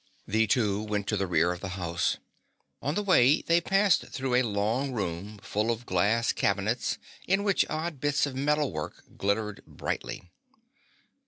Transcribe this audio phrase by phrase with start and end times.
[0.27, 2.17] The two went to the rear of the house.
[2.81, 7.67] On the way they passed through a long room full of glass cabinets in which
[7.69, 10.31] odd bits of metal work glittered brightly.